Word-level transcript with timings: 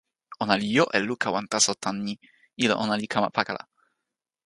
ona 0.43 0.53
li 0.61 0.69
jo 0.77 0.85
e 0.97 0.99
luka 1.07 1.27
wan 1.35 1.45
taso 1.51 1.71
tan 1.83 1.95
ni: 2.05 2.13
ilo 2.63 2.75
ona 2.83 2.95
li 3.01 3.07
kama 3.13 3.29
pakala. 3.37 3.63